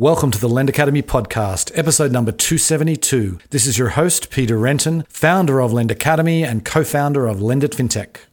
[0.00, 3.38] Welcome to the Lend Academy podcast, episode number 272.
[3.50, 7.76] This is your host, Peter Renton, founder of Lend Academy and co founder of Lendit
[7.76, 8.29] FinTech.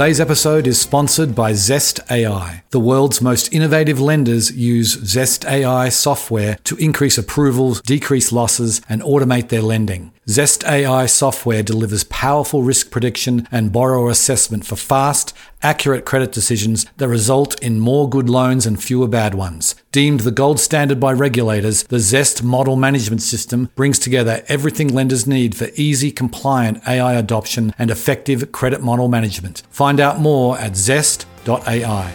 [0.00, 2.62] Today's episode is sponsored by Zest AI.
[2.70, 9.02] The world's most innovative lenders use Zest AI software to increase approvals, decrease losses, and
[9.02, 10.12] automate their lending.
[10.30, 16.86] Zest AI software delivers powerful risk prediction and borrower assessment for fast, accurate credit decisions
[16.98, 19.74] that result in more good loans and fewer bad ones.
[19.90, 25.26] Deemed the gold standard by regulators, the Zest model management system brings together everything lenders
[25.26, 29.64] need for easy, compliant AI adoption and effective credit model management.
[29.70, 32.12] Find out more at zest.ai.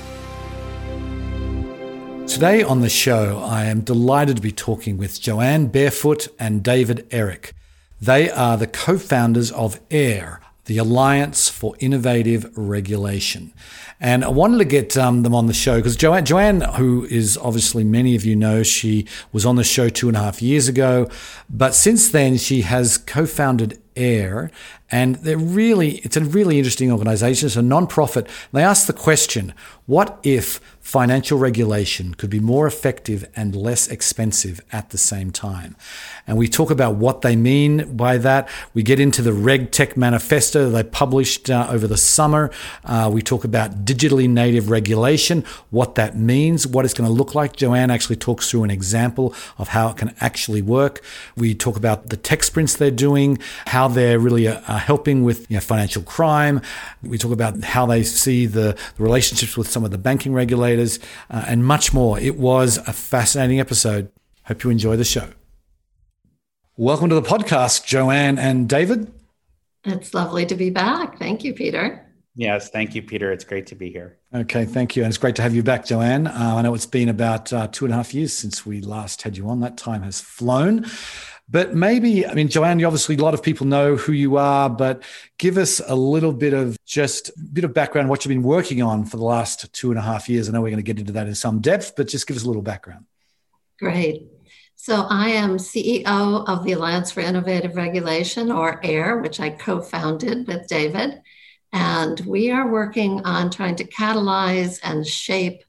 [2.27, 7.05] Today on the show, I am delighted to be talking with Joanne Barefoot and David
[7.11, 7.53] Eric.
[8.01, 13.53] They are the co founders of AIR, the Alliance for Innovative Regulation.
[13.99, 17.37] And I wanted to get um, them on the show because Joanne, Joanne, who is
[17.37, 20.67] obviously many of you know, she was on the show two and a half years
[20.67, 21.09] ago.
[21.49, 24.51] But since then, she has co founded AIR,
[24.91, 27.47] and they're really, it's a really interesting organization.
[27.47, 28.27] It's a non-profit.
[28.53, 29.53] They ask the question,
[29.87, 35.75] what if financial regulation could be more effective and less expensive at the same time?
[36.27, 38.47] And we talk about what they mean by that.
[38.73, 42.51] We get into the RegTech manifesto they published uh, over the summer.
[42.83, 47.35] Uh, we talk about digitally native regulation, what that means, what it's going to look
[47.35, 47.55] like.
[47.55, 51.01] Joanne actually talks through an example of how it can actually work.
[51.35, 55.55] We talk about the tech sprints they're doing, how they're really uh, helping with you
[55.55, 56.61] know, financial crime.
[57.01, 60.99] We talk about how they see the, the relationships with some of the banking regulators
[61.29, 62.19] uh, and much more.
[62.19, 64.11] It was a fascinating episode.
[64.43, 65.29] Hope you enjoy the show.
[66.77, 69.11] Welcome to the podcast, Joanne and David.
[69.85, 71.17] It's lovely to be back.
[71.19, 72.01] Thank you, Peter.
[72.35, 73.31] Yes, thank you, Peter.
[73.31, 74.17] It's great to be here.
[74.33, 75.03] Okay, thank you.
[75.03, 76.27] And it's great to have you back, Joanne.
[76.27, 79.21] Uh, I know it's been about uh, two and a half years since we last
[79.21, 79.61] had you on.
[79.61, 80.85] That time has flown.
[81.47, 84.67] But maybe, I mean, Joanne, you obviously a lot of people know who you are,
[84.67, 85.03] but
[85.37, 88.81] give us a little bit of just a bit of background, what you've been working
[88.81, 90.49] on for the last two and a half years.
[90.49, 92.43] I know we're going to get into that in some depth, but just give us
[92.43, 93.05] a little background.
[93.77, 94.27] Great.
[94.75, 99.81] So I am CEO of the Alliance for Innovative Regulation, or AIR, which I co
[99.81, 101.21] founded with David.
[101.71, 105.63] And we are working on trying to catalyze and shape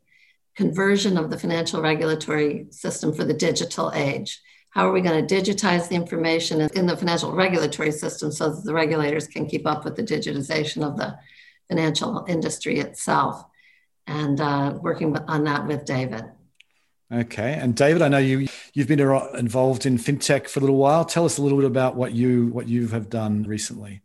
[0.54, 4.40] conversion of the financial regulatory system for the digital age.
[4.76, 8.62] How are we going to digitize the information in the financial regulatory system so that
[8.62, 11.18] the regulators can keep up with the digitization of the
[11.66, 13.42] financial industry itself?
[14.06, 16.24] And uh, working on that with David.
[17.10, 21.06] Okay, and David, I know you you've been involved in fintech for a little while.
[21.06, 24.02] Tell us a little bit about what you what you have done recently.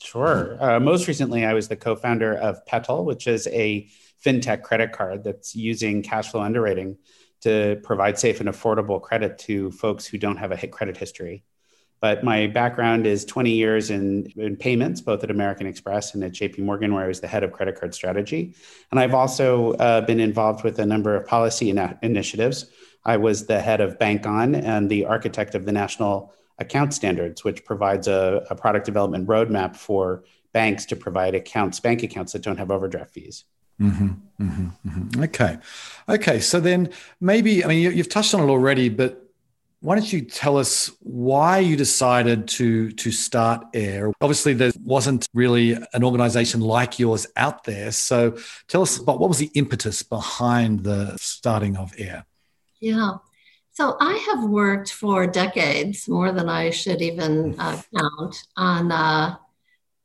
[0.00, 0.56] Sure.
[0.60, 3.88] Uh, most recently, I was the co-founder of Petal, which is a
[4.24, 6.98] fintech credit card that's using cash flow underwriting
[7.40, 11.44] to provide safe and affordable credit to folks who don't have a credit history.
[12.00, 16.32] But my background is 20 years in, in payments, both at American Express and at
[16.32, 18.54] JP Morgan, where I was the head of credit card strategy.
[18.90, 22.70] And I've also uh, been involved with a number of policy in- initiatives.
[23.04, 27.42] I was the head of Bank On and the architect of the National Account Standards,
[27.42, 32.42] which provides a, a product development roadmap for banks to provide accounts, bank accounts that
[32.42, 33.44] don't have overdraft fees.
[33.80, 34.08] Mm-hmm,
[34.42, 35.22] mm-hmm, mm-hmm.
[35.24, 35.58] Okay.
[36.08, 36.40] Okay.
[36.40, 36.90] So then
[37.20, 39.24] maybe, I mean, you, have touched on it already, but
[39.80, 44.12] why don't you tell us why you decided to to start AIR?
[44.20, 47.92] Obviously, there wasn't really an organization like yours out there.
[47.92, 52.24] So tell us about what was the impetus behind the starting of AIR?
[52.80, 53.18] Yeah.
[53.70, 59.36] So I have worked for decades, more than I should even uh, count, on uh,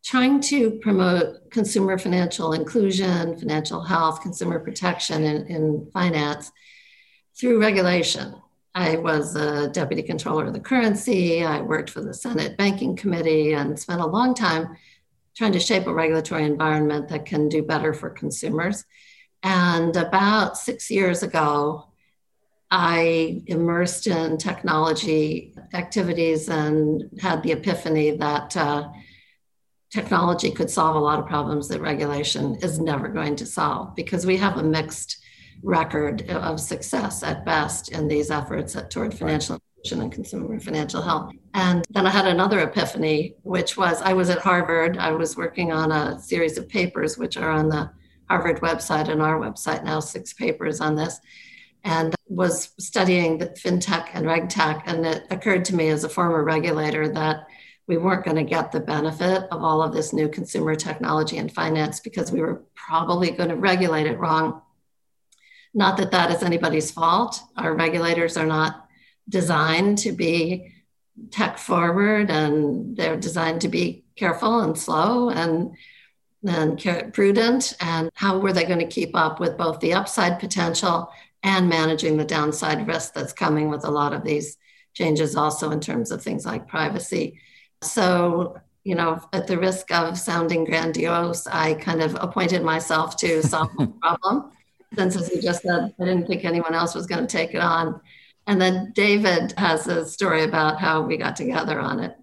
[0.04, 6.52] trying to promote consumer financial inclusion, financial health, consumer protection in, in finance
[7.40, 8.36] through regulation.
[8.76, 11.44] I was a deputy comptroller of the currency.
[11.44, 14.76] I worked for the Senate Banking Committee and spent a long time
[15.36, 18.84] trying to shape a regulatory environment that can do better for consumers.
[19.42, 21.88] And about six years ago,
[22.70, 28.90] I immersed in technology activities and had the epiphany that uh,
[29.94, 34.26] technology could solve a lot of problems that regulation is never going to solve because
[34.26, 35.18] we have a mixed
[35.62, 41.32] record of success at best in these efforts toward financial inclusion and consumer financial health.
[41.54, 44.98] And then I had another epiphany, which was I was at Harvard.
[44.98, 47.92] I was working on a series of papers, which are on the
[48.30, 51.20] Harvard website and our website now, six papers on this.
[51.84, 54.82] and was studying the fintech and regtech.
[54.86, 57.48] And it occurred to me as a former regulator that
[57.88, 61.54] we weren't going to get the benefit of all of this new consumer technology and
[61.54, 64.62] finance because we were probably going to regulate it wrong.
[65.74, 67.42] Not that that is anybody's fault.
[67.58, 68.88] Our regulators are not
[69.28, 70.74] designed to be
[71.32, 75.76] tech forward and they're designed to be careful and slow and
[76.46, 81.10] and prudent and how were they going to keep up with both the upside potential
[81.42, 84.58] and managing the downside risk that's coming with a lot of these
[84.94, 87.40] changes also in terms of things like privacy
[87.84, 93.42] so you know at the risk of sounding grandiose i kind of appointed myself to
[93.44, 94.52] solve the problem
[94.96, 97.62] since as you just said i didn't think anyone else was going to take it
[97.62, 98.00] on
[98.48, 102.16] and then david has a story about how we got together on it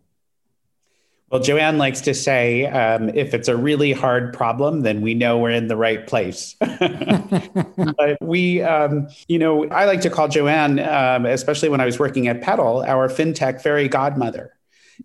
[1.30, 5.38] well, Joanne likes to say, um, if it's a really hard problem, then we know
[5.38, 6.56] we're in the right place.
[6.58, 12.00] but we, um, you know, I like to call Joanne, um, especially when I was
[12.00, 14.52] working at Petal, our fintech fairy godmother.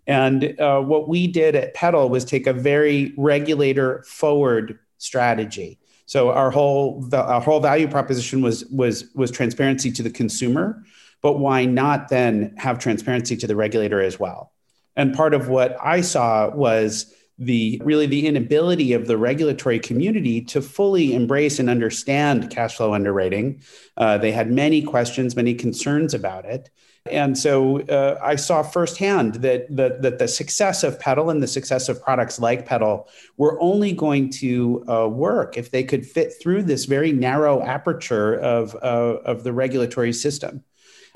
[0.06, 5.78] And uh, what we did at Petal was take a very regulator forward strategy.
[6.06, 10.82] So our whole our whole value proposition was was was transparency to the consumer,
[11.20, 14.52] but why not then have transparency to the regulator as well?
[14.94, 20.40] And part of what I saw was the really the inability of the regulatory community
[20.40, 23.60] to fully embrace and understand cash flow underwriting.
[23.96, 26.70] Uh, they had many questions, many concerns about it.
[27.10, 31.46] And so uh, I saw firsthand that the, that the success of Petal and the
[31.46, 36.32] success of products like Petal were only going to uh, work if they could fit
[36.40, 40.62] through this very narrow aperture of, uh, of the regulatory system.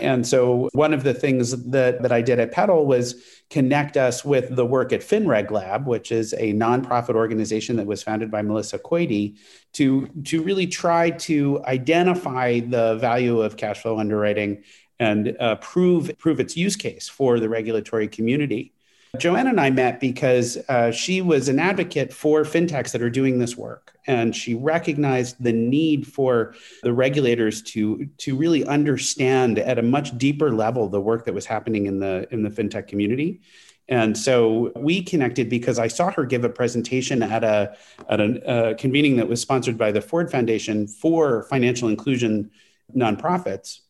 [0.00, 4.24] And so one of the things that, that I did at Petal was connect us
[4.24, 8.42] with the work at FinReg Lab, which is a nonprofit organization that was founded by
[8.42, 9.36] Melissa Koide,
[9.74, 14.62] to, to really try to identify the value of cash flow underwriting
[15.00, 18.72] and uh, prove, prove its use case for the regulatory community.
[19.18, 23.40] Joanna and I met because uh, she was an advocate for fintechs that are doing
[23.40, 23.96] this work.
[24.06, 26.54] And she recognized the need for
[26.84, 31.44] the regulators to, to really understand at a much deeper level the work that was
[31.44, 33.40] happening in the, in the fintech community.
[33.88, 37.76] And so we connected because I saw her give a presentation at a,
[38.08, 42.52] at a, a convening that was sponsored by the Ford Foundation for financial inclusion
[42.94, 43.80] nonprofits.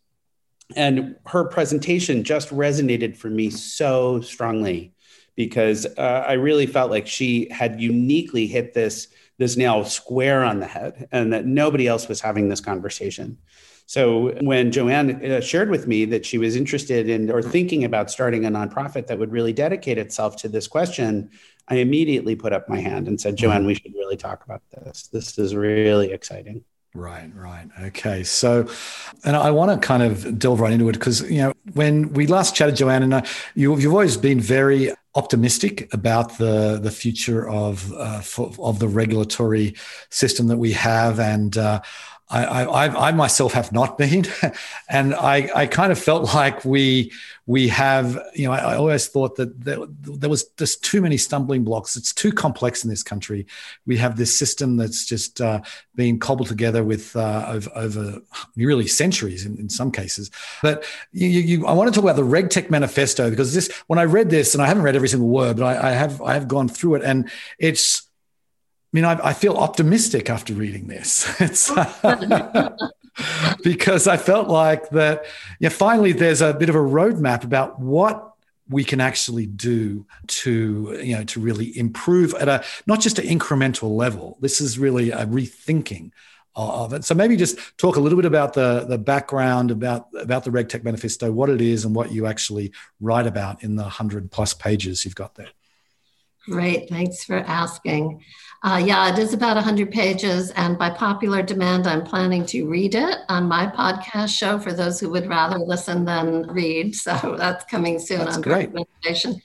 [0.77, 4.95] And her presentation just resonated for me so strongly
[5.37, 9.09] because uh, I really felt like she had uniquely hit this
[9.39, 13.39] this nail square on the head, and that nobody else was having this conversation.
[13.87, 18.11] So when Joanne uh, shared with me that she was interested in or thinking about
[18.11, 21.31] starting a nonprofit that would really dedicate itself to this question,
[21.69, 25.09] I immediately put up my hand and said, "Joanne, we should really talk about this.
[25.09, 27.69] This is really exciting." Right, right.
[27.83, 28.25] Okay.
[28.25, 28.69] So,
[29.25, 32.27] and I want to kind of delve right into it because, you know, when we
[32.27, 37.49] last chatted, Joanne, and I, you, have always been very optimistic about the the future
[37.49, 39.75] of uh, for, of the regulatory
[40.11, 41.81] system that we have, and uh,
[42.31, 44.25] I, I, I, myself have not been,
[44.89, 47.13] and I, I kind of felt like we
[47.47, 51.65] we have you know I, always thought that there, there was just too many stumbling
[51.65, 51.97] blocks.
[51.97, 53.47] It's too complex in this country.
[53.87, 55.63] We have this system that's just uh,
[55.97, 58.19] being cobbled together with uh, over, over
[58.57, 60.31] really centuries in, in some cases.
[60.63, 64.05] But you, you, I want to talk about the RegTech Manifesto because this when I
[64.05, 66.47] read this and I haven't read every single word, but I, I have I have
[66.47, 68.09] gone through it and it's
[68.93, 71.25] I mean, I, I feel optimistic after reading this.
[73.63, 75.27] because I felt like that,
[75.61, 78.35] yeah, finally there's a bit of a roadmap about what
[78.69, 83.27] we can actually do to, you know, to really improve at a not just an
[83.27, 84.39] incremental level.
[84.41, 86.11] This is really a rethinking
[86.57, 87.05] of it.
[87.05, 90.85] So maybe just talk a little bit about the the background about about the RegTech
[90.85, 95.05] Manifesto, what it is, and what you actually write about in the hundred plus pages
[95.05, 95.49] you've got there.
[96.47, 98.23] Great, thanks for asking.
[98.63, 102.95] Uh, yeah, it is about 100 pages, and by popular demand, I'm planning to read
[102.95, 106.95] it on my podcast show for those who would rather listen than read.
[107.01, 108.71] So that's coming soon that's on great.
[108.73, 109.41] recommendation.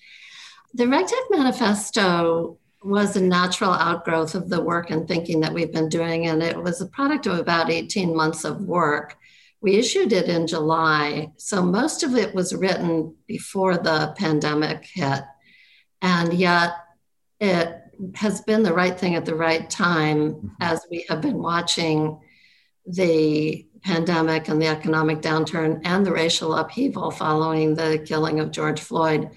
[0.73, 5.87] The RegTech Manifesto was a natural outgrowth of the work and thinking that we've been
[5.87, 9.17] doing, and it was a product of about 18 months of work.
[9.61, 15.23] We issued it in July, so most of it was written before the pandemic hit,
[16.01, 16.73] and yet
[17.39, 17.84] it
[18.15, 20.47] has been the right thing at the right time mm-hmm.
[20.61, 22.19] as we have been watching
[22.85, 28.79] the pandemic and the economic downturn and the racial upheaval following the killing of George
[28.79, 29.29] Floyd.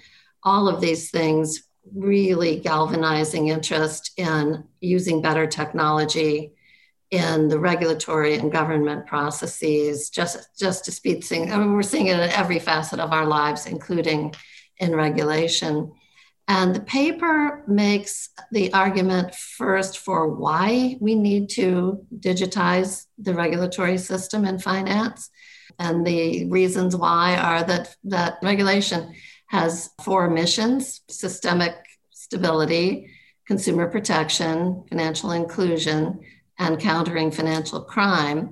[0.42, 6.52] All of these things really galvanizing interest in using better technology
[7.10, 11.50] in the regulatory and government processes just, just to speed things.
[11.50, 14.34] I mean, we're seeing it in every facet of our lives, including
[14.78, 15.92] in regulation.
[16.48, 23.98] And the paper makes the argument first for why we need to digitize the regulatory
[23.98, 25.28] system in finance.
[25.78, 29.14] And the reasons why are that, that regulation
[29.48, 31.74] has four missions systemic
[32.10, 33.10] stability,
[33.46, 36.20] consumer protection, financial inclusion,
[36.58, 38.50] and countering financial crime.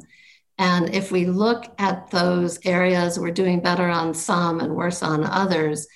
[0.58, 5.24] And if we look at those areas, we're doing better on some and worse on
[5.24, 5.86] others.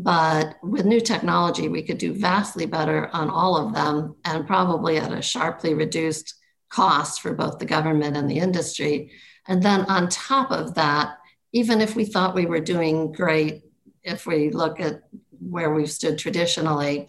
[0.00, 4.98] But with new technology, we could do vastly better on all of them and probably
[4.98, 6.34] at a sharply reduced
[6.68, 9.10] cost for both the government and the industry.
[9.48, 11.18] And then on top of that,
[11.52, 13.64] even if we thought we were doing great,
[14.04, 15.02] if we look at
[15.40, 17.08] where we've stood traditionally,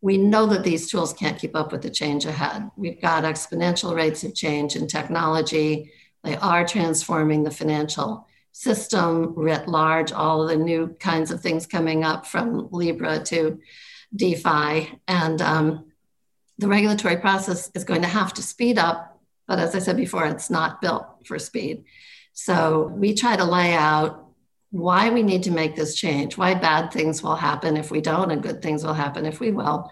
[0.00, 2.68] we know that these tools can't keep up with the change ahead.
[2.76, 5.92] We've got exponential rates of change in technology.
[6.24, 12.04] They are transforming the financial system writ large, all the new kinds of things coming
[12.04, 13.58] up from Libra to
[14.14, 14.96] DeFi.
[15.08, 15.86] And um,
[16.58, 19.20] the regulatory process is going to have to speed up.
[19.48, 21.84] But as I said before, it's not built for speed.
[22.32, 24.24] So we try to lay out
[24.70, 28.30] why we need to make this change, why bad things will happen if we don't,
[28.30, 29.90] and good things will happen if we will.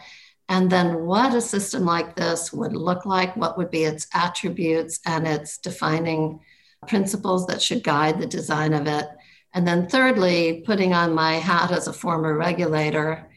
[0.48, 5.00] And then what a system like this would look like, what would be its attributes
[5.04, 6.40] and its defining
[6.86, 9.06] principles that should guide the design of it.
[9.54, 13.28] And then, thirdly, putting on my hat as a former regulator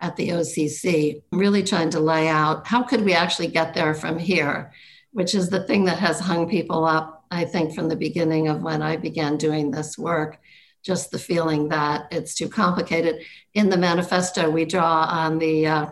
[0.00, 4.18] at the OCC, really trying to lay out how could we actually get there from
[4.18, 4.72] here,
[5.12, 8.62] which is the thing that has hung people up, I think, from the beginning of
[8.62, 10.38] when I began doing this work
[10.84, 13.22] just the feeling that it's too complicated.
[13.54, 15.86] In the manifesto, we draw on the uh,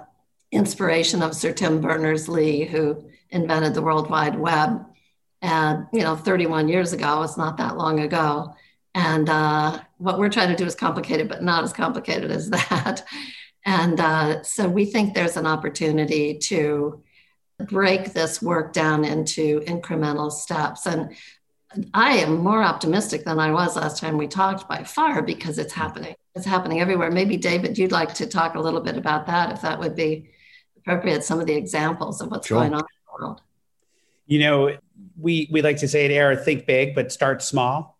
[0.52, 4.84] inspiration of Sir Tim Berners Lee, who invented the World Wide Web.
[5.42, 8.54] And, you know, 31 years ago, it's not that long ago.
[8.94, 13.04] And uh, what we're trying to do is complicated, but not as complicated as that.
[13.64, 17.02] And uh, so we think there's an opportunity to
[17.58, 20.86] break this work down into incremental steps.
[20.86, 21.14] And
[21.94, 25.72] I am more optimistic than I was last time we talked by far because it's
[25.72, 26.14] happening.
[26.34, 27.10] It's happening everywhere.
[27.10, 30.30] Maybe, David, you'd like to talk a little bit about that, if that would be
[30.76, 32.58] appropriate, some of the examples of what's sure.
[32.58, 33.42] going on in the world.
[34.26, 34.76] You know,
[35.18, 37.98] we, we like to say at AIR, think big, but start small.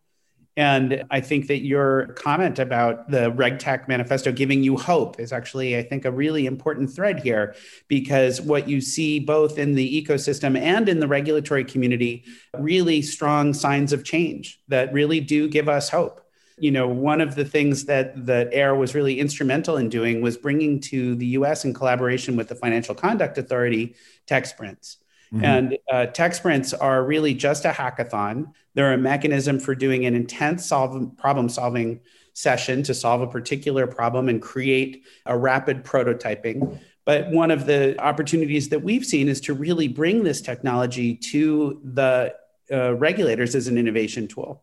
[0.57, 5.79] And I think that your comment about the RegTech manifesto giving you hope is actually,
[5.79, 7.55] I think, a really important thread here
[7.89, 12.25] because what you see both in the ecosystem and in the regulatory community,
[12.59, 16.21] really strong signs of change that really do give us hope.
[16.59, 20.37] You know, one of the things that that AIR was really instrumental in doing was
[20.37, 21.65] bringing to the U.S.
[21.65, 24.99] in collaboration with the Financial Conduct Authority tech sprints.
[25.33, 25.45] Mm-hmm.
[25.45, 28.53] And uh, tech sprints are really just a hackathon.
[28.75, 32.01] They're a mechanism for doing an intense solve, problem solving
[32.35, 36.79] session to solve a particular problem and create a rapid prototyping.
[37.05, 41.81] But one of the opportunities that we've seen is to really bring this technology to
[41.83, 42.35] the
[42.71, 44.63] uh, regulators as an innovation tool.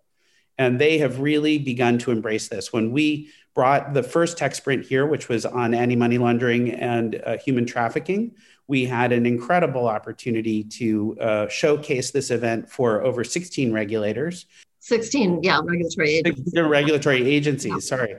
[0.58, 2.74] And they have really begun to embrace this.
[2.74, 7.22] When we brought the first tech sprint here, which was on anti money laundering and
[7.26, 8.36] uh, human trafficking,
[8.70, 14.46] we had an incredible opportunity to uh, showcase this event for over 16 regulators.
[14.78, 16.54] 16, yeah, regulatory agencies.
[16.56, 17.80] regulatory agencies, yeah.
[17.80, 18.16] sorry,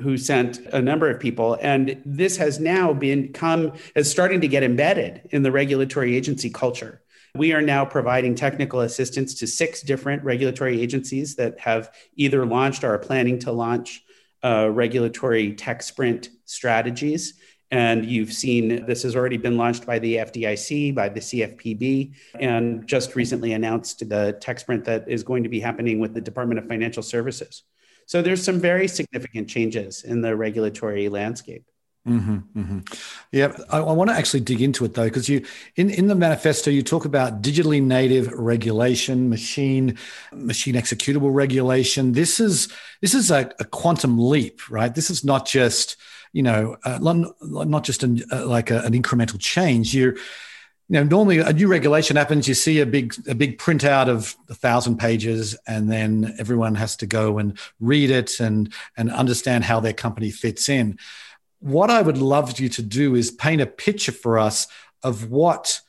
[0.00, 1.58] who sent a number of people.
[1.60, 7.02] And this has now become, is starting to get embedded in the regulatory agency culture.
[7.34, 12.84] We are now providing technical assistance to six different regulatory agencies that have either launched
[12.84, 14.02] or are planning to launch
[14.42, 17.34] uh, regulatory tech sprint strategies.
[17.70, 22.86] And you've seen this has already been launched by the FDIC, by the CFPB, and
[22.86, 26.58] just recently announced the tech sprint that is going to be happening with the Department
[26.58, 27.62] of Financial Services.
[28.06, 31.64] So there's some very significant changes in the regulatory landscape.
[32.08, 32.78] Mm-hmm, mm-hmm.
[33.30, 35.44] Yeah, I, I, want to actually dig into it though, because you
[35.76, 39.98] in in the manifesto you talk about digitally native regulation, machine
[40.32, 42.12] machine executable regulation.
[42.12, 42.68] This is
[43.02, 44.94] this is a, a quantum leap, right?
[44.94, 45.98] This is not just
[46.32, 49.94] you know, uh, not just an, uh, like a, an incremental change.
[49.94, 50.16] You,
[50.88, 52.48] you know, normally a new regulation happens.
[52.48, 56.96] You see a big a big printout of a thousand pages, and then everyone has
[56.96, 60.98] to go and read it and and understand how their company fits in.
[61.60, 64.66] What I would love you to do is paint a picture for us
[65.02, 65.80] of what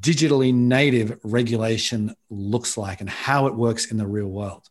[0.00, 4.68] digitally native regulation looks like and how it works in the real world.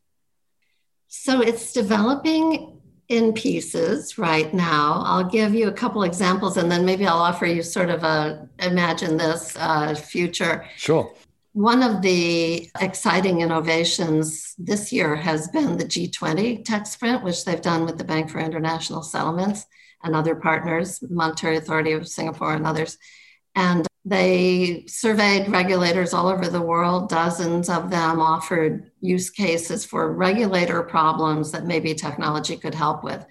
[1.07, 2.80] So it's developing
[3.11, 5.03] in pieces right now.
[5.05, 8.47] I'll give you a couple examples and then maybe I'll offer you sort of a
[8.59, 10.65] imagine this uh, future.
[10.77, 11.13] Sure.
[11.53, 17.61] one of the exciting innovations this year has been the G20 tech sprint, which they've
[17.61, 19.65] done with the Bank for International Settlements
[20.03, 22.97] and other partners, Monetary Authority of Singapore and others.
[23.55, 27.09] And they surveyed regulators all over the world.
[27.09, 33.23] Dozens of them offered use cases for regulator problems that maybe technology could help with.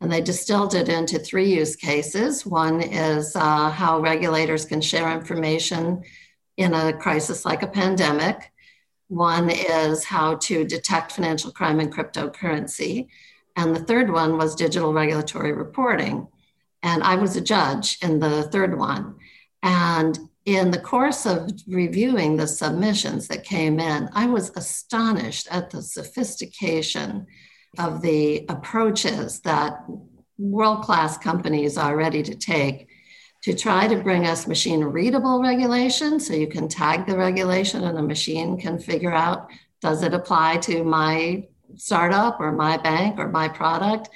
[0.00, 2.44] And they distilled it into three use cases.
[2.44, 6.02] One is uh, how regulators can share information
[6.56, 8.52] in a crisis like a pandemic.
[9.08, 13.08] One is how to detect financial crime and cryptocurrency.
[13.56, 16.28] And the third one was digital regulatory reporting.
[16.82, 19.16] And I was a judge in the third one.
[19.62, 25.70] And in the course of reviewing the submissions that came in, I was astonished at
[25.70, 27.26] the sophistication
[27.78, 29.84] of the approaches that
[30.38, 32.88] world class companies are ready to take
[33.42, 36.20] to try to bring us machine readable regulation.
[36.20, 39.50] So you can tag the regulation and a machine can figure out
[39.80, 44.10] does it apply to my startup or my bank or my product?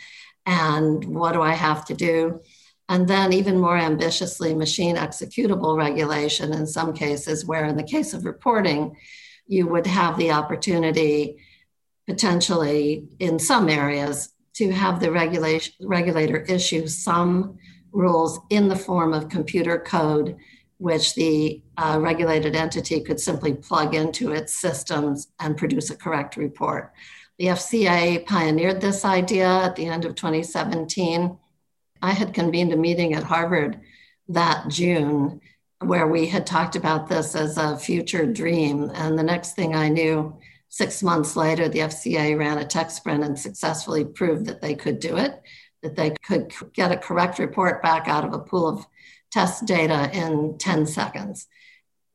[0.47, 2.41] And what do i have to do
[2.88, 8.12] and then even more ambitiously machine executable regulation in some cases where in the case
[8.12, 8.97] of reporting
[9.47, 11.37] you would have the opportunity
[12.07, 17.59] potentially in some areas to have the regulation regulator issue some
[17.93, 20.37] rules in the form of computer code,
[20.79, 26.37] which the uh, regulated entity could simply plug into its systems and produce a correct
[26.37, 26.93] report.
[27.38, 31.37] The FCA pioneered this idea at the end of 2017.
[32.04, 33.80] I had convened a meeting at Harvard
[34.28, 35.40] that June
[35.80, 38.90] where we had talked about this as a future dream.
[38.94, 40.37] And the next thing I knew,
[40.68, 45.00] six months later, the FCA ran a tech sprint and successfully proved that they could
[45.00, 45.42] do it
[45.84, 48.87] that they could get a correct report back out of a pool of
[49.30, 51.46] test data in 10 seconds.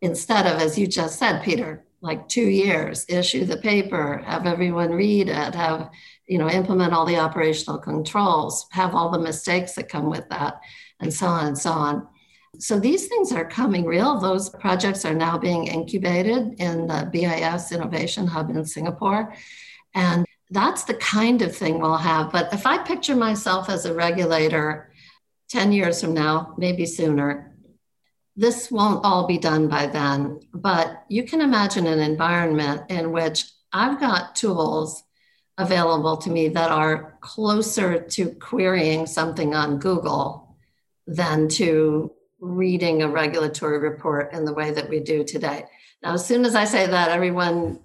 [0.01, 4.91] Instead of, as you just said, Peter, like two years, issue the paper, have everyone
[4.91, 5.89] read it, have,
[6.30, 10.62] you know, implement all the operational controls, have all the mistakes that come with that,
[11.00, 12.08] and so on and so on.
[12.60, 14.20] So these things are coming real.
[14.20, 19.34] Those projects are now being incubated in the BIS Innovation Hub in Singapore.
[19.96, 22.32] And that's the kind of thing we'll have.
[22.32, 24.92] But if I picture myself as a regulator
[25.50, 27.56] 10 years from now, maybe sooner,
[28.36, 30.42] this won't all be done by then.
[30.54, 35.04] But you can imagine an environment in which I've got tools
[35.60, 40.56] available to me that are closer to querying something on Google
[41.06, 45.65] than to reading a regulatory report in the way that we do today.
[46.02, 47.80] Now, as soon as I say that, everyone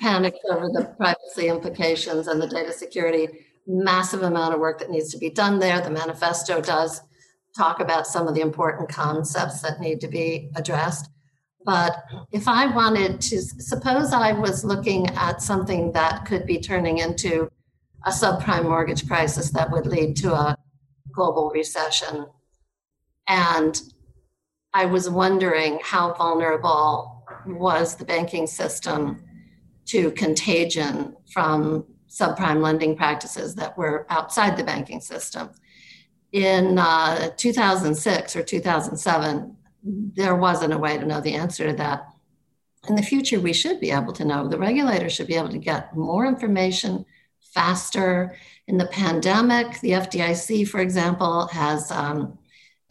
[0.00, 3.46] panicked over the privacy implications and the data security.
[3.66, 5.80] Massive amount of work that needs to be done there.
[5.80, 7.00] The manifesto does
[7.56, 11.10] talk about some of the important concepts that need to be addressed.
[11.66, 16.98] But if I wanted to, suppose I was looking at something that could be turning
[16.98, 17.50] into
[18.04, 20.56] a subprime mortgage crisis that would lead to a
[21.12, 22.26] global recession.
[23.28, 23.82] And
[24.72, 29.24] I was wondering how vulnerable was the banking system
[29.86, 35.50] to contagion from subprime lending practices that were outside the banking system.
[36.30, 42.08] In uh, 2006 or 2007, there wasn't a way to know the answer to that.
[42.88, 44.48] In the future, we should be able to know.
[44.48, 47.04] The regulator should be able to get more information
[47.40, 48.36] faster.
[48.66, 52.38] In the pandemic, the FDIC, for example, has um,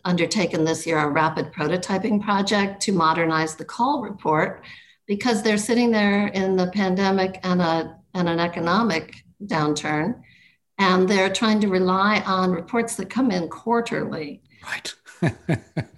[0.03, 4.63] undertaken this year a rapid prototyping project to modernize the call report
[5.05, 10.21] because they're sitting there in the pandemic and, a, and an economic downturn,
[10.79, 14.41] and they're trying to rely on reports that come in quarterly.
[14.63, 14.93] Right.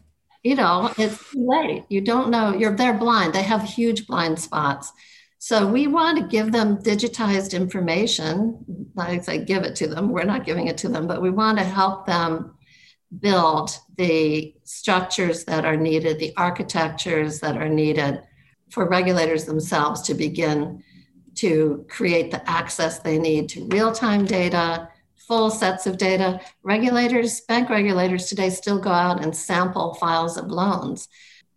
[0.47, 1.83] you know, it's too late.
[1.89, 2.55] You don't know.
[2.55, 3.33] You're they're blind.
[3.33, 4.93] They have huge blind spots.
[5.39, 8.91] So we want to give them digitized information.
[8.95, 10.09] Like I say give it to them.
[10.09, 12.55] We're not giving it to them, but we want to help them
[13.19, 18.23] build the structures that are needed, the architectures that are needed
[18.71, 20.81] for regulators themselves to begin
[21.35, 24.87] to create the access they need to real time data,
[25.27, 26.39] full sets of data.
[26.63, 31.09] Regulators, bank regulators today still go out and sample files of loans.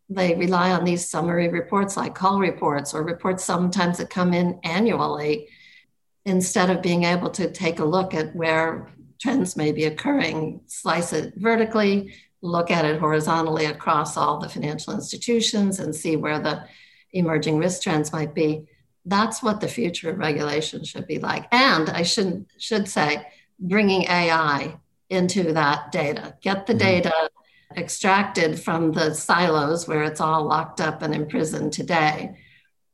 [0.09, 4.59] They rely on these summary reports like call reports or reports sometimes that come in
[4.65, 5.49] annually
[6.25, 11.13] instead of being able to take a look at where trends may be occurring, slice
[11.13, 16.65] it vertically, look at it horizontally across all the financial institutions and see where the
[17.13, 18.67] emerging risk trends might be.
[19.05, 21.47] That's what the future of regulation should be like.
[21.53, 23.27] And I should should say,
[23.61, 24.77] bringing AI
[25.09, 26.79] into that data, get the mm-hmm.
[26.79, 27.31] data
[27.77, 32.37] extracted from the silos where it's all locked up and imprisoned today,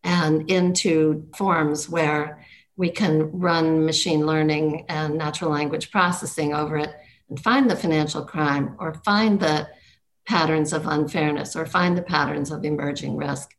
[0.03, 2.45] and into forms where
[2.77, 6.95] we can run machine learning and natural language processing over it
[7.29, 9.67] and find the financial crime or find the
[10.27, 13.51] patterns of unfairness or find the patterns of emerging risk.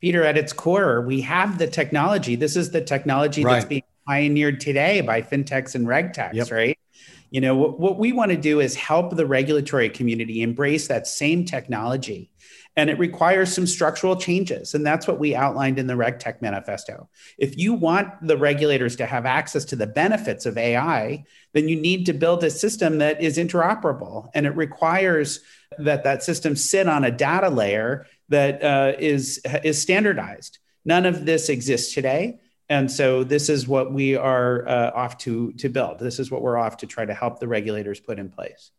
[0.00, 2.36] Peter, at its core, we have the technology.
[2.36, 3.54] This is the technology right.
[3.54, 6.50] that's being pioneered today by fintechs and regtechs, yep.
[6.50, 6.78] right?
[7.30, 11.06] You know, what, what we want to do is help the regulatory community embrace that
[11.06, 12.30] same technology
[12.76, 14.74] and it requires some structural changes.
[14.74, 17.08] And that's what we outlined in the RegTech manifesto.
[17.38, 21.80] If you want the regulators to have access to the benefits of AI, then you
[21.80, 24.28] need to build a system that is interoperable.
[24.34, 25.40] And it requires
[25.78, 30.58] that that system sit on a data layer that uh, is is standardized.
[30.84, 32.38] None of this exists today.
[32.68, 36.00] And so this is what we are uh, off to to build.
[36.00, 38.72] This is what we're off to try to help the regulators put in place.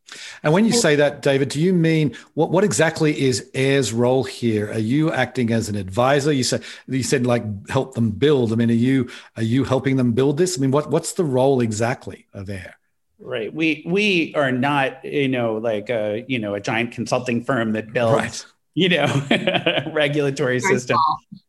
[0.44, 4.26] And when you say that, David, do you mean what what exactly is AIR's role
[4.26, 4.72] here?
[4.72, 6.34] Are you acting as an advisor?
[6.34, 8.52] You said you said like help them build.
[8.52, 10.58] I mean, are you are you helping them build this?
[10.58, 12.76] I mean, what what's the role exactly of AIR?
[13.20, 13.54] Right.
[13.54, 17.94] We we are not, you know, like a you know a giant consulting firm that
[17.94, 18.46] builds right.
[18.76, 19.08] you know
[19.94, 20.98] regulatory system.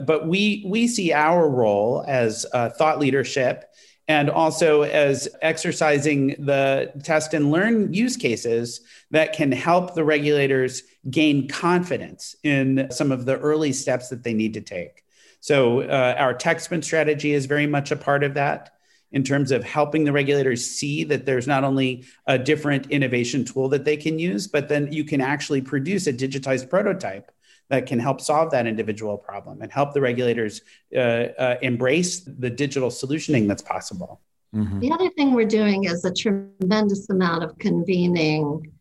[0.00, 3.64] But we we see our role as uh, thought leadership
[4.08, 10.82] and also as exercising the test and learn use cases that can help the regulators
[11.10, 15.04] gain confidence in some of the early steps that they need to take.
[15.40, 18.72] So, uh, our sprint strategy is very much a part of that
[19.12, 23.68] in terms of helping the regulators see that there's not only a different innovation tool
[23.68, 27.30] that they can use, but then you can actually produce a digitized prototype
[27.68, 30.60] that can help solve that individual problem and help the regulators
[30.94, 34.20] uh, uh, embrace the digital solutioning that's possible.
[34.54, 34.80] Mm-hmm.
[34.80, 38.72] The other thing we're doing is a tremendous amount of convening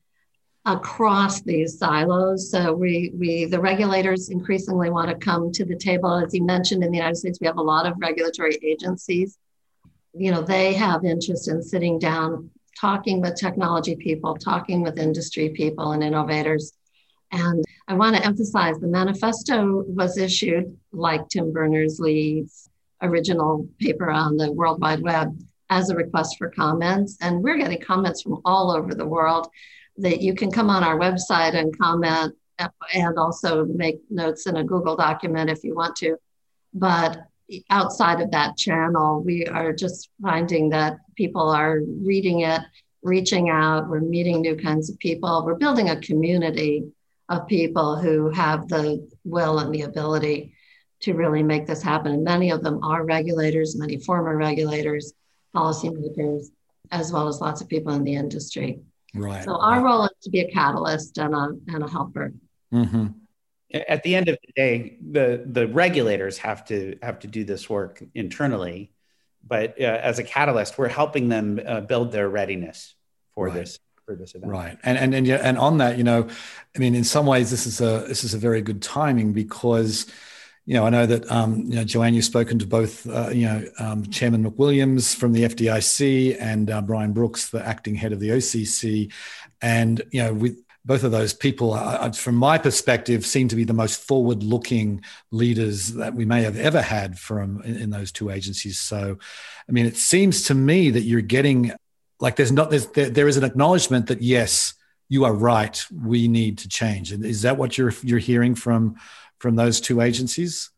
[0.66, 2.50] across these silos.
[2.50, 6.16] So we, we the regulators increasingly want to come to the table.
[6.16, 9.38] As you mentioned, in the United States, we have a lot of regulatory agencies.
[10.14, 15.50] You know, they have interest in sitting down, talking with technology people, talking with industry
[15.50, 16.72] people and innovators.
[17.32, 22.70] And I want to emphasize the manifesto was issued like Tim Berners Lee's
[23.02, 25.38] original paper on the World Wide Web
[25.70, 27.18] as a request for comments.
[27.22, 29.48] And we're getting comments from all over the world
[29.98, 32.36] that you can come on our website and comment
[32.94, 36.18] and also make notes in a Google document if you want to.
[36.74, 37.20] But
[37.70, 42.62] outside of that channel, we are just finding that people are reading it,
[43.04, 46.86] reaching out, we're meeting new kinds of people, we're building a community
[47.30, 50.54] of people who have the will and the ability
[51.02, 52.12] to really make this happen.
[52.12, 55.14] And many of them are regulators, many former regulators,
[55.56, 56.48] policymakers,
[56.92, 58.80] as well as lots of people in the industry.
[59.14, 59.44] Right.
[59.44, 62.34] So our role is to be a catalyst and a, and a helper.
[62.74, 63.08] Mm-hmm.
[63.74, 67.70] At the end of the day, the, the regulators have to have to do this
[67.70, 68.92] work internally,
[69.46, 72.96] but uh, as a catalyst, we're helping them uh, build their readiness
[73.34, 73.56] for right.
[73.56, 74.52] this for this event.
[74.52, 76.28] Right, and and and yeah, and on that, you know,
[76.76, 80.06] I mean, in some ways, this is a this is a very good timing because.
[80.68, 82.16] You know, I know that um, you know, Joanne.
[82.16, 86.82] You've spoken to both, uh, you know, um, Chairman McWilliams from the FDIC and uh,
[86.82, 89.14] Brian Brooks, the acting head of the OCC,
[89.62, 91.76] and you know, with both of those people,
[92.14, 96.82] from my perspective, seem to be the most forward-looking leaders that we may have ever
[96.82, 98.80] had from in, those two agencies.
[98.80, 99.18] So,
[99.68, 101.72] I mean, it seems to me that you're getting
[102.20, 104.74] like there's not there's there, there is an acknowledgement that yes
[105.10, 107.12] you are right we need to change.
[107.12, 108.96] And is that what you're you're hearing from
[109.40, 110.72] from those two agencies?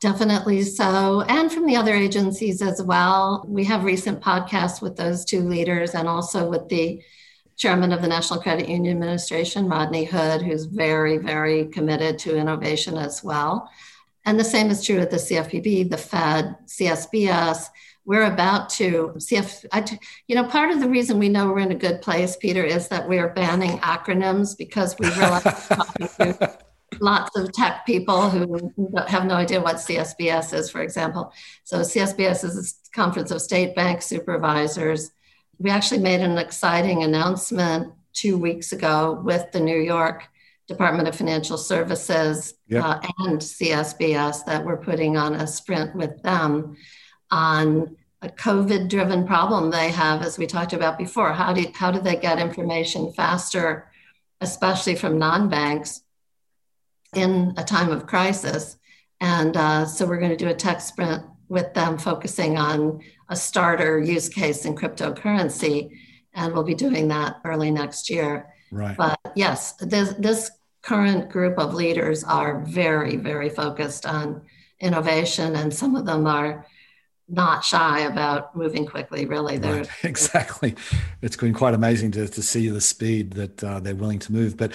[0.00, 3.44] Definitely so and from the other agencies as well.
[3.46, 7.02] We have recent podcasts with those two leaders and also with the
[7.56, 12.96] chairman of the national credit union administration rodney hood who's very very committed to innovation
[12.96, 13.70] as well.
[14.24, 17.66] And the same is true at the cfpb the fed csbs
[18.04, 19.84] we're about to see if I,
[20.26, 22.88] you know, part of the reason we know we're in a good place, Peter, is
[22.88, 26.58] that we're banning acronyms because we realize talking to
[27.00, 28.72] lots of tech people who
[29.06, 31.32] have no idea what CSBS is, for example.
[31.64, 35.12] So CSBS is a conference of state bank supervisors.
[35.58, 40.24] We actually made an exciting announcement two weeks ago with the New York
[40.66, 42.84] Department of Financial Services yep.
[42.84, 46.76] uh, and CSBS that we're putting on a sprint with them
[47.32, 51.32] on a COVID driven problem they have, as we talked about before.
[51.32, 53.90] How do, how do they get information faster,
[54.40, 56.02] especially from non banks
[57.14, 58.76] in a time of crisis?
[59.20, 63.34] And uh, so we're going to do a tech sprint with them focusing on a
[63.34, 65.90] starter use case in cryptocurrency.
[66.34, 68.48] And we'll be doing that early next year.
[68.70, 68.96] Right.
[68.96, 70.50] But yes, this, this
[70.82, 74.42] current group of leaders are very, very focused on
[74.80, 76.66] innovation, and some of them are
[77.32, 79.58] not shy about moving quickly, really.
[79.58, 80.74] Right, exactly.
[81.22, 84.56] It's been quite amazing to, to see the speed that uh, they're willing to move.
[84.56, 84.72] But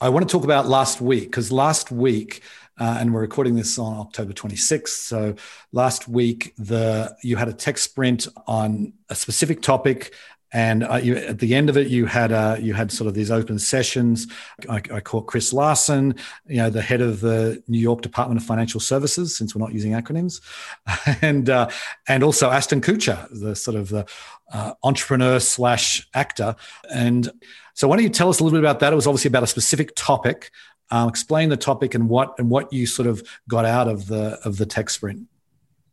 [0.00, 2.42] I want to talk about last week because last week,
[2.78, 4.88] uh, and we're recording this on October 26th.
[4.88, 5.34] So
[5.72, 10.14] last week, the you had a tech sprint on a specific topic
[10.52, 13.14] and uh, you, at the end of it, you had uh, you had sort of
[13.14, 14.26] these open sessions.
[14.68, 16.14] I, I caught Chris Larsen,
[16.46, 19.72] you know, the head of the New York Department of Financial Services, since we're not
[19.72, 20.40] using acronyms,
[21.22, 21.68] and uh,
[22.06, 24.04] and also Ashton Kutcher, the sort of the
[24.52, 26.54] uh, entrepreneur slash actor.
[26.92, 27.30] And
[27.74, 28.92] so, why don't you tell us a little bit about that?
[28.92, 30.50] It was obviously about a specific topic.
[30.90, 34.38] Um, explain the topic and what and what you sort of got out of the
[34.44, 35.26] of the tech sprint.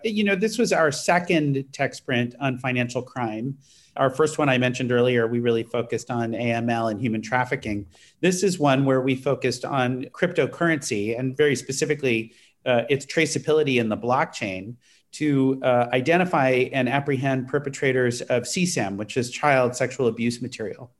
[0.03, 3.57] You know, this was our second tech sprint on financial crime
[3.99, 7.85] our first one I mentioned earlier, we really focused on AML and human trafficking.
[8.21, 12.33] This is one where we focused on cryptocurrency and very specifically
[12.65, 14.75] uh, its traceability in the blockchain
[15.11, 20.91] to uh, identify and apprehend perpetrators of CSAM, which is child sexual abuse material.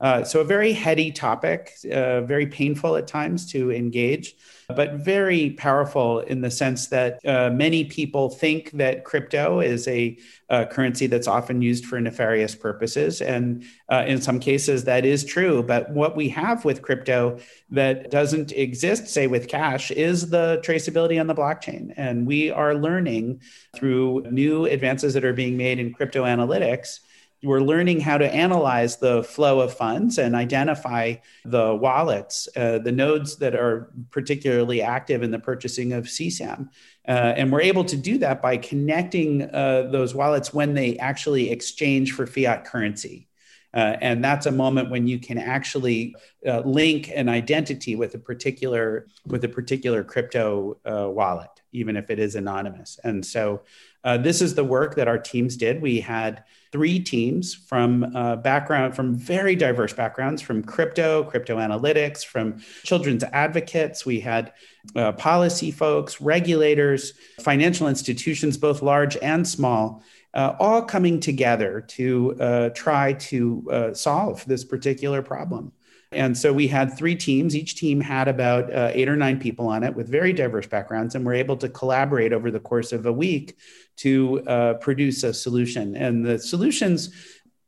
[0.00, 4.34] Uh, so, a very heady topic, uh, very painful at times to engage,
[4.68, 10.16] but very powerful in the sense that uh, many people think that crypto is a,
[10.48, 13.20] a, currency that's often used for nefarious purposes.
[13.20, 15.62] And uh, in some cases, that is true.
[15.62, 17.38] But what we have with crypto
[17.70, 21.92] that doesn't exist, say, with cash, is the traceability on the blockchain.
[21.96, 23.42] And we are learning
[23.76, 27.00] through new advances that are being made in crypto analytics
[27.42, 32.92] we're learning how to analyze the flow of funds and identify the wallets, uh, the
[32.92, 36.68] nodes that are particularly active in the purchasing of CSAM.
[37.08, 41.50] Uh, and we're able to do that by connecting uh, those wallets when they actually
[41.50, 43.26] exchange for fiat currency.
[43.72, 46.14] Uh, and that's a moment when you can actually
[46.46, 52.10] uh, link an identity with a particular with a particular crypto uh, wallet, even if
[52.10, 52.98] it is anonymous.
[53.04, 53.62] And so,
[54.04, 55.80] this is the work that our teams did.
[55.80, 56.42] We had
[56.72, 63.24] three teams from uh, background from very diverse backgrounds from crypto crypto analytics from children's
[63.32, 64.52] advocates we had
[64.96, 70.02] uh, policy folks regulators financial institutions both large and small
[70.34, 75.72] uh, all coming together to uh, try to uh, solve this particular problem
[76.12, 77.54] and so we had three teams.
[77.54, 81.14] Each team had about uh, eight or nine people on it with very diverse backgrounds,
[81.14, 83.56] and we're able to collaborate over the course of a week
[84.00, 85.94] to uh, produce a solution.
[85.94, 87.10] And the solutions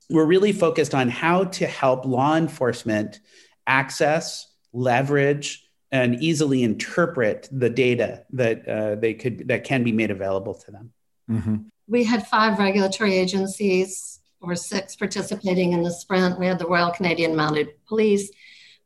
[0.08, 3.20] were really focused on how to help law enforcement
[3.66, 10.10] access, leverage, and easily interpret the data that uh, they could that can be made
[10.10, 10.92] available to them.
[11.30, 11.56] Mm-hmm.
[11.86, 16.38] We had five regulatory agencies or six participating in the sprint.
[16.38, 18.30] We had the Royal Canadian Mounted Police.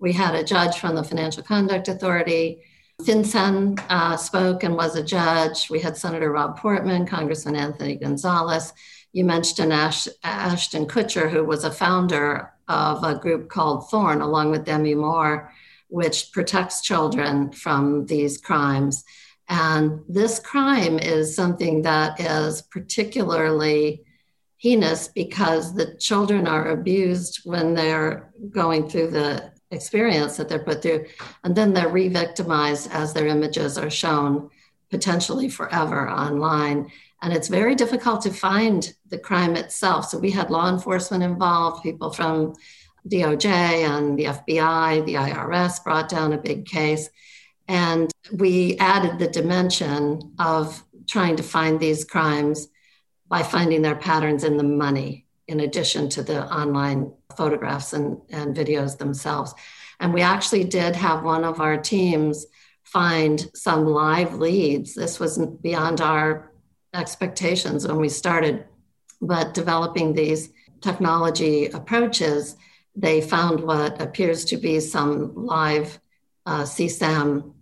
[0.00, 2.62] We had a judge from the Financial Conduct Authority.
[3.02, 5.70] FinCEN uh, spoke and was a judge.
[5.70, 8.72] We had Senator Rob Portman, Congressman Anthony Gonzalez.
[9.12, 14.50] You mentioned Ash, Ashton Kutcher, who was a founder of a group called Thorn, along
[14.50, 15.52] with Demi Moore,
[15.88, 19.04] which protects children from these crimes.
[19.48, 24.04] And this crime is something that is particularly
[24.56, 30.82] heinous because the children are abused when they're going through the experience that they're put
[30.82, 31.06] through,
[31.44, 34.50] and then they're re victimized as their images are shown
[34.90, 36.90] potentially forever online.
[37.22, 40.08] And it's very difficult to find the crime itself.
[40.08, 42.54] So we had law enforcement involved, people from
[43.08, 47.08] DOJ and the FBI, the IRS brought down a big case.
[47.68, 52.68] And we added the dimension of trying to find these crimes
[53.28, 58.56] by finding their patterns in the money, in addition to the online photographs and, and
[58.56, 59.54] videos themselves.
[60.00, 62.46] And we actually did have one of our teams
[62.84, 64.94] find some live leads.
[64.94, 66.52] This was beyond our
[66.94, 68.64] expectations when we started,
[69.20, 72.56] but developing these technology approaches,
[72.94, 75.98] they found what appears to be some live
[76.46, 77.52] uh, CSAM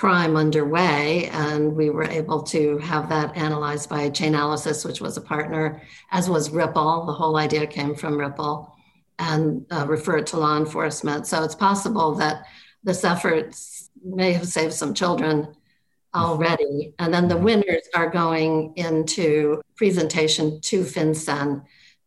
[0.00, 5.20] crime underway, and we were able to have that analyzed by Chainalysis, which was a
[5.20, 7.04] partner, as was Ripple.
[7.04, 8.74] The whole idea came from Ripple,
[9.18, 11.26] and uh, referred to law enforcement.
[11.26, 12.46] So it's possible that
[12.82, 13.54] this effort
[14.02, 15.54] may have saved some children
[16.14, 16.94] already.
[16.98, 21.62] And then the winners are going into presentation to FinCEN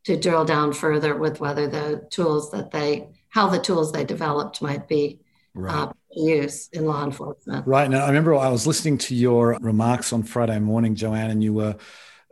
[0.05, 4.63] to drill down further with whether the tools that they, how the tools they developed
[4.63, 5.19] might be
[5.53, 5.73] right.
[5.73, 7.65] uh, use in law enforcement.
[7.67, 7.89] Right.
[7.89, 11.53] Now, I remember I was listening to your remarks on Friday morning, Joanne, and you
[11.53, 11.75] were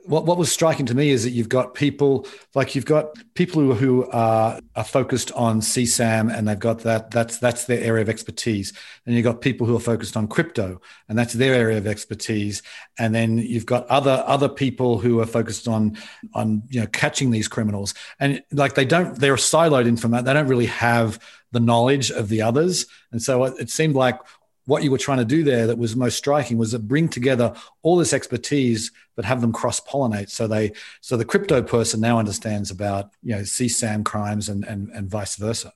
[0.06, 3.62] what, what was striking to me is that you've got people like you've got people
[3.62, 8.02] who, who are, are focused on CSAM and they've got that that's that's their area
[8.02, 8.74] of expertise.
[9.06, 12.62] And you've got people who are focused on crypto and that's their area of expertise.
[12.98, 15.98] And then you've got other other people who are focused on
[16.34, 17.94] on you know catching these criminals.
[18.20, 20.26] And like they don't they're siloed in from that.
[20.26, 21.20] They don't really have
[21.52, 22.86] the knowledge of the others.
[23.12, 24.20] And so it, seemed like
[24.66, 27.54] what you were trying to do there that was most striking was to bring together
[27.82, 32.20] all this expertise but have them cross pollinate so they so the crypto person now
[32.20, 35.74] understands about you know csam crimes and and, and vice versa.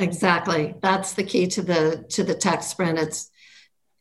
[0.00, 0.74] Exactly.
[0.80, 2.98] That's the key to the to the tech sprint.
[2.98, 3.30] It's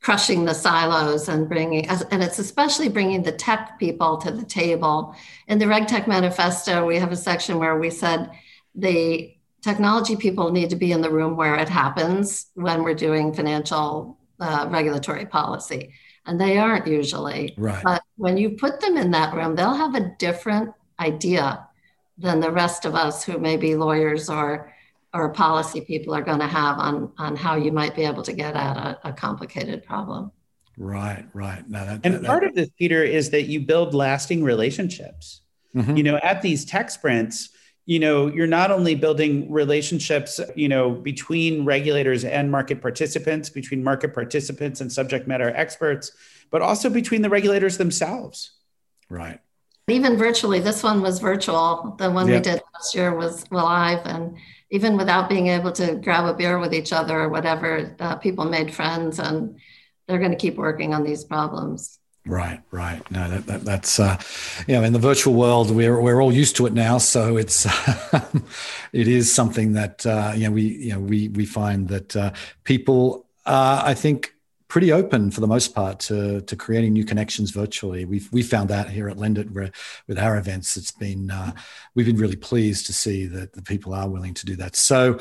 [0.01, 5.13] crushing the silos and bringing and it's especially bringing the tech people to the table.
[5.47, 8.31] In the regtech manifesto we have a section where we said
[8.75, 13.33] the technology people need to be in the room where it happens when we're doing
[13.33, 15.93] financial uh, regulatory policy.
[16.25, 17.55] And they aren't usually.
[17.57, 17.83] Right.
[17.83, 21.67] But when you put them in that room they'll have a different idea
[22.17, 24.73] than the rest of us who may be lawyers or
[25.11, 28.33] or policy people are going to have on on how you might be able to
[28.33, 30.31] get at a, a complicated problem.
[30.77, 31.67] Right right.
[31.69, 35.41] No, that, and that, part that, of this peter is that you build lasting relationships.
[35.75, 35.97] Mm-hmm.
[35.97, 37.49] you know at these tech sprints
[37.89, 43.83] you know you're not only building relationships you know between regulators and market participants between
[43.83, 46.11] market participants and subject matter experts
[46.51, 48.51] but also between the regulators themselves.
[49.09, 49.39] Right.
[49.87, 51.95] Even virtually this one was virtual.
[51.97, 54.37] The one we did last year was live and
[54.69, 58.45] even without being able to grab a beer with each other or whatever uh, people
[58.45, 59.57] made friends and
[60.07, 63.09] they're going to keep working on these problems Right, right.
[63.09, 64.19] No, that, that, that's uh,
[64.67, 66.97] you know, in the virtual world, we're we're all used to it now.
[66.97, 67.65] So it's
[68.93, 72.31] it is something that uh, you know we you know we we find that uh,
[72.65, 74.33] people are, I think,
[74.67, 78.05] pretty open for the most part to to creating new connections virtually.
[78.05, 79.71] We've we found that here at Lendit where
[80.07, 80.77] with our events.
[80.77, 81.53] It's been uh,
[81.95, 84.75] we've been really pleased to see that the people are willing to do that.
[84.75, 85.19] So.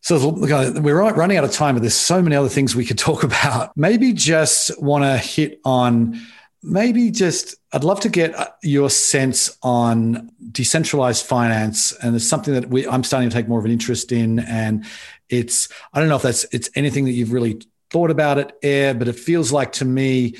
[0.00, 3.24] So we're running out of time, but there's so many other things we could talk
[3.24, 3.76] about.
[3.76, 6.20] Maybe just want to hit on
[6.62, 12.54] maybe just I'd love to get uh, your sense on decentralized finance, and it's something
[12.54, 14.40] that we I'm starting to take more of an interest in.
[14.40, 14.84] And
[15.28, 18.94] it's I don't know if that's it's anything that you've really thought about it, Air,
[18.94, 20.36] but it feels like to me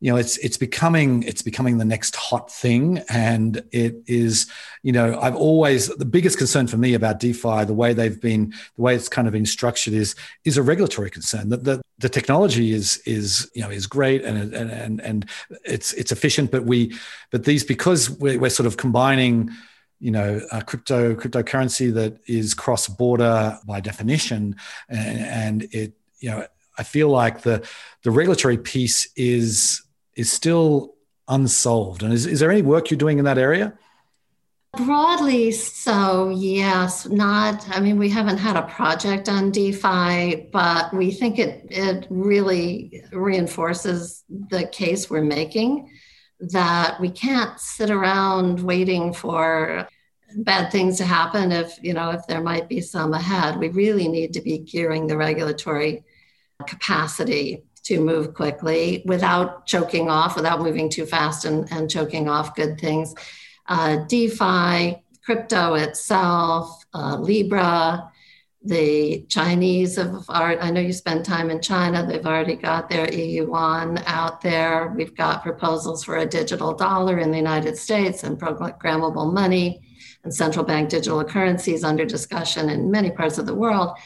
[0.00, 2.98] you know it's it's becoming it's becoming the next hot thing.
[3.08, 4.46] And it is
[4.82, 8.52] you know i've always the biggest concern for me about defi the way they've been
[8.76, 11.48] the way it's kind of been structured is is a regulatory concern.
[11.48, 15.30] That the, the technology is is you know is great and and and, and
[15.64, 16.96] it's it's efficient but we
[17.30, 19.50] but these because we're, we're sort of combining
[19.98, 24.56] you know, a crypto cryptocurrency that is cross border by definition,
[24.90, 26.46] and, and, it, you know,
[26.78, 27.66] I feel like the
[28.02, 29.82] the regulatory piece is
[30.16, 30.94] is still
[31.28, 32.02] unsolved.
[32.02, 33.78] And is, is there any work you're doing in that area?
[34.76, 37.66] Broadly, so yes, not.
[37.70, 43.02] I mean, we haven't had a project on DeFi, but we think it it really
[43.10, 45.90] reinforces the case we're making
[46.40, 49.88] that we can't sit around waiting for
[50.38, 53.56] bad things to happen if you know if there might be some ahead.
[53.56, 56.04] We really need to be gearing the regulatory
[56.66, 62.56] capacity to move quickly without choking off, without moving too fast and, and choking off
[62.56, 63.14] good things.
[63.68, 68.10] Uh, DeFi, crypto itself, uh, Libra,
[68.64, 74.02] the Chinese have, I know you spend time in China, they've already got their e-yuan
[74.06, 74.92] out there.
[74.96, 79.80] We've got proposals for a digital dollar in the United States and programmable money
[80.24, 83.96] and central bank digital currencies under discussion in many parts of the world.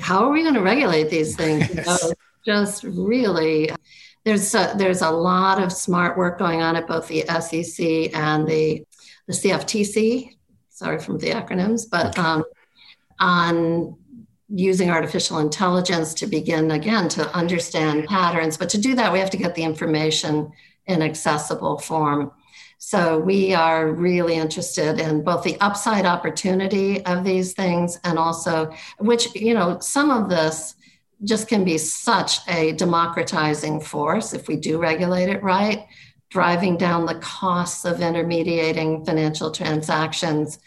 [0.00, 1.68] How are we going to regulate these things?
[1.74, 3.70] Yes just really
[4.24, 8.46] there's a, there's a lot of smart work going on at both the SEC and
[8.46, 8.84] the
[9.26, 10.36] the CFTC.
[10.68, 12.44] Sorry from the acronyms, but um,
[13.18, 13.96] on
[14.48, 18.56] using artificial intelligence to begin again to understand patterns.
[18.56, 20.50] But to do that, we have to get the information
[20.86, 22.32] in accessible form.
[22.78, 28.72] So we are really interested in both the upside opportunity of these things and also,
[28.98, 30.74] which, you know, some of this
[31.24, 35.86] just can be such a democratizing force if we do regulate it right,
[36.30, 40.58] driving down the costs of intermediating financial transactions,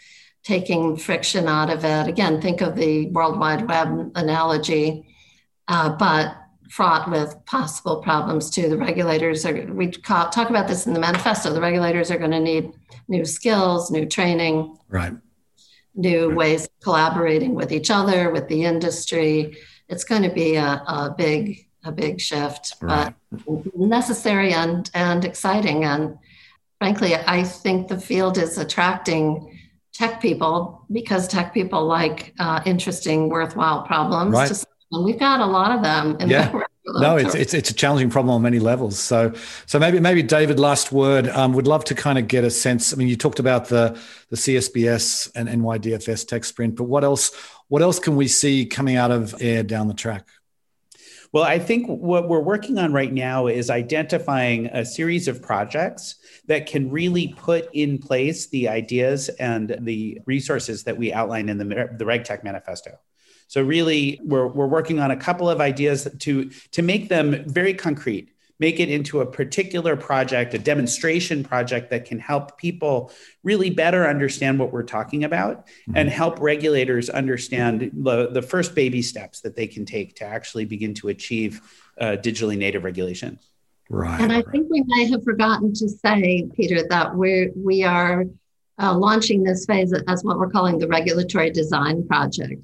[0.44, 2.06] taking friction out of it.
[2.06, 5.06] Again, think of the World Wide Web analogy,
[5.66, 6.36] uh, but
[6.70, 8.68] fraught with possible problems too.
[8.68, 12.40] The regulators are, we talk about this in the manifesto, the regulators are going to
[12.40, 12.72] need
[13.08, 14.76] new skills, new training.
[14.88, 15.14] Right.
[15.96, 19.56] New ways of collaborating with each other, with the industry,
[19.88, 23.14] it's going to be a, a big a big shift, right.
[23.30, 25.84] but necessary and and exciting.
[25.84, 26.18] And
[26.78, 29.58] frankly, I think the field is attracting
[29.92, 34.32] tech people because tech people like uh, interesting, worthwhile problems.
[34.32, 34.52] Right.
[34.52, 36.16] To, and we've got a lot of them.
[36.28, 36.62] yeah.
[36.86, 38.98] No, it's, it's it's a challenging problem on many levels.
[38.98, 39.32] So
[39.64, 41.28] so maybe maybe David, last word.
[41.28, 42.92] Um, would love to kind of get a sense.
[42.92, 47.30] I mean, you talked about the the CSBS and NYDFS tech sprint, but what else
[47.68, 50.26] what else can we see coming out of AIR down the track?
[51.32, 56.14] Well, I think what we're working on right now is identifying a series of projects
[56.46, 61.58] that can really put in place the ideas and the resources that we outline in
[61.58, 63.00] the, the RegTech manifesto.
[63.48, 67.74] So really, we're, we're working on a couple of ideas to, to make them very
[67.74, 73.10] concrete make it into a particular project, a demonstration project that can help people
[73.42, 75.96] really better understand what we're talking about mm-hmm.
[75.96, 80.64] and help regulators understand the, the first baby steps that they can take to actually
[80.64, 81.60] begin to achieve
[82.00, 83.38] uh, digitally native regulation.
[83.90, 84.20] Right.
[84.20, 84.44] And I right.
[84.50, 88.24] think we may have forgotten to say, Peter, that we're, we are
[88.80, 92.60] uh, launching this phase as what we're calling the regulatory design project.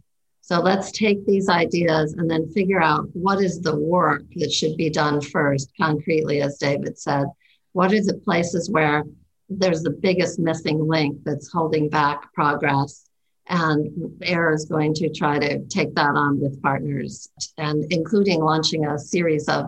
[0.50, 4.76] So let's take these ideas and then figure out what is the work that should
[4.76, 7.26] be done first, concretely, as David said.
[7.70, 9.04] What are the places where
[9.48, 13.08] there's the biggest missing link that's holding back progress?
[13.48, 18.86] And AIR is going to try to take that on with partners and including launching
[18.86, 19.66] a series of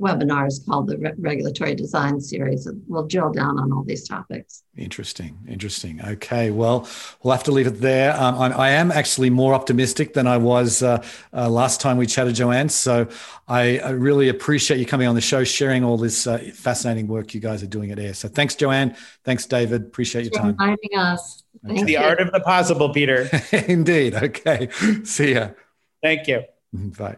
[0.00, 2.68] webinars called the Re- Regulatory Design Series.
[2.86, 4.62] We'll drill down on all these topics.
[4.76, 6.00] Interesting, interesting.
[6.02, 6.88] Okay, well,
[7.22, 8.18] we'll have to leave it there.
[8.20, 12.06] Um, I, I, am actually more optimistic than I was uh, uh, last time we
[12.06, 12.68] chatted, Jo Ann.
[12.68, 13.08] So
[13.48, 17.34] I, I, really appreciate you coming on the show, sharing all this uh, fascinating work
[17.34, 18.14] you guys are doing at AIR.
[18.14, 18.96] So thanks, Jo Ann.
[19.24, 19.82] Thanks, David.
[19.82, 20.50] Appreciate your time.
[20.50, 21.44] inviting us.
[21.68, 21.84] Okay.
[21.84, 23.28] The art of the possible, Peter.
[23.52, 24.14] Indeed.
[24.14, 24.68] Okay.
[25.04, 25.50] See ya.
[26.02, 26.42] Thank you.
[26.72, 27.16] Bye.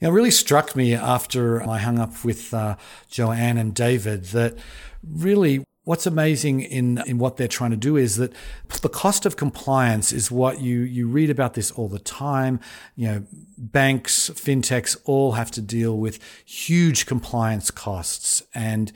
[0.00, 2.76] It really struck me after I hung up with uh,
[3.08, 4.56] Jo Ann and David that
[5.02, 8.32] really what's amazing in, in what they're trying to do is that
[8.82, 12.58] the cost of compliance is what you, you read about this all the time.
[12.96, 13.26] You know,
[13.56, 18.42] banks, fintechs all have to deal with huge compliance costs.
[18.52, 18.92] And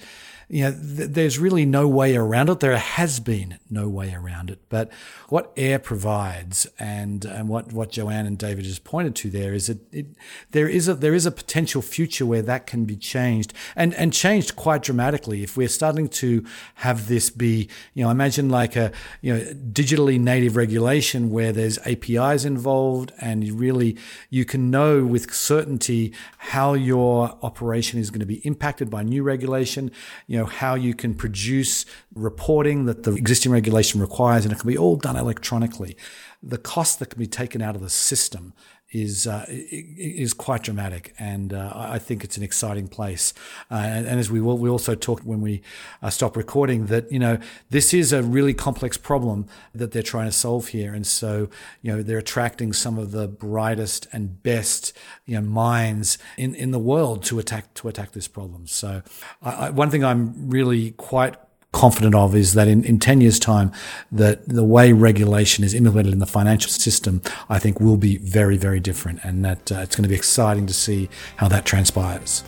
[0.50, 2.58] you know, th- there's really no way around it.
[2.58, 4.58] There has been no way around it.
[4.68, 4.90] But
[5.28, 9.54] what AIR provides, and and what what Jo Ann and David just pointed to there,
[9.54, 10.06] is that it,
[10.50, 14.12] there is a there is a potential future where that can be changed, and and
[14.12, 15.44] changed quite dramatically.
[15.44, 16.44] If we're starting to
[16.76, 18.90] have this be, you know, imagine like a
[19.20, 23.96] you know digitally native regulation where there's APIs involved, and you really
[24.30, 29.22] you can know with certainty how your operation is going to be impacted by new
[29.22, 29.92] regulation.
[30.26, 34.58] You know know, how you can produce reporting that the existing regulation requires, and it
[34.58, 35.96] can be all done electronically.
[36.42, 38.54] The cost that can be taken out of the system
[38.92, 43.32] is uh, is quite dramatic, and uh, I think it's an exciting place.
[43.70, 45.62] Uh, and, and, as we will, we also talked when we
[46.02, 47.38] uh, stop recording that you know
[47.70, 51.48] this is a really complex problem that they're trying to solve here, and so
[51.82, 54.92] you know they're attracting some of the brightest and best
[55.24, 58.66] you know minds in, in the world to attack to attack this problem.
[58.66, 59.02] So
[59.40, 61.36] I, one thing I'm really quite
[61.72, 63.70] confident of is that in, in 10 years time
[64.10, 68.56] that the way regulation is implemented in the financial system i think will be very
[68.56, 72.42] very different and that uh, it's going to be exciting to see how that transpires.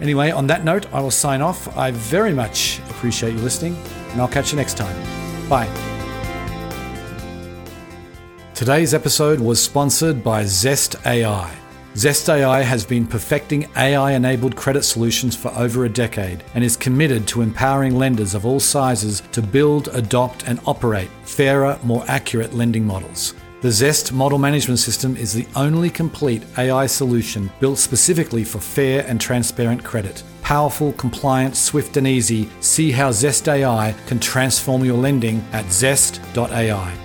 [0.00, 1.76] Anyway on that note i will sign off.
[1.76, 3.76] I very much appreciate you listening
[4.10, 4.96] and i'll catch you next time.
[5.48, 5.70] Bye.
[8.54, 11.54] Today's episode was sponsored by Zest AI
[11.96, 16.76] Zest AI has been perfecting AI enabled credit solutions for over a decade and is
[16.76, 22.52] committed to empowering lenders of all sizes to build, adopt, and operate fairer, more accurate
[22.52, 23.34] lending models.
[23.60, 29.06] The Zest model management system is the only complete AI solution built specifically for fair
[29.06, 30.24] and transparent credit.
[30.42, 32.50] Powerful, compliant, swift, and easy.
[32.60, 37.03] See how Zest AI can transform your lending at zest.ai.